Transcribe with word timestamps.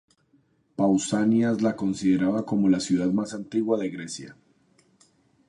Pausanias 0.77 1.61
la 1.61 1.75
consideraba 1.75 2.43
como 2.43 2.67
la 2.69 2.79
ciudad 2.79 3.11
más 3.11 3.35
antigua 3.35 3.77
de 3.77 3.91
Grecia. 3.91 4.35